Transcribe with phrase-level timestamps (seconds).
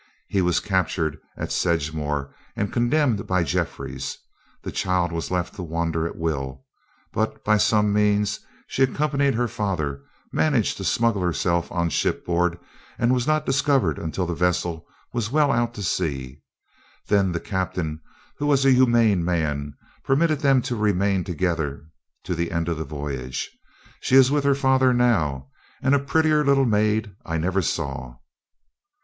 [0.29, 4.17] He was captured at Sedgemore, and condemned by Jeffries.
[4.63, 6.65] The child was left to wander at will;
[7.13, 10.01] but by some means she accompanied her father,
[10.33, 12.57] managed to smuggle herself on shipboard,
[12.97, 16.41] and was not discovered until the vessel was well out to sea.
[17.07, 18.01] Then the captain,
[18.37, 21.91] who was a humane man, permitted them to remain together
[22.23, 23.51] to the end of the voyage.
[23.99, 25.49] She is with her father now,
[25.79, 28.15] and a prettier little maid I never saw."